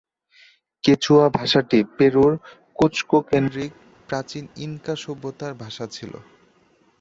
[0.83, 2.33] Quechua ভাষাটি পেরুর
[2.75, 3.71] কুজকো-কেন্দ্রিক
[4.09, 6.13] প্রাচীন ইনকা সভ্যতার ভাষা ছিল।